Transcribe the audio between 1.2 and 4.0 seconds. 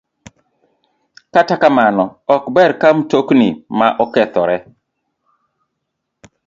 Kata kamano ok ber ka mtokni ma